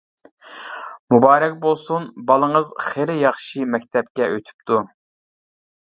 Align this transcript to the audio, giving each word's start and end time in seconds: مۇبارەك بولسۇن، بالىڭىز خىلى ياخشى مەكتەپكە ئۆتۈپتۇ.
مۇبارەك 1.15 1.59
بولسۇن، 1.67 2.09
بالىڭىز 2.33 2.73
خىلى 2.89 3.21
ياخشى 3.21 3.71
مەكتەپكە 3.79 4.35
ئۆتۈپتۇ. 4.35 4.85